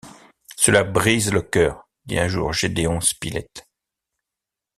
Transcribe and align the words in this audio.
Cela 0.57 0.83
brise 0.83 1.31
le 1.31 1.43
cœur! 1.43 1.87
dit 2.05 2.17
un 2.17 2.27
jour 2.27 2.53
Gédéon 2.53 3.01
Spilett. 3.01 3.67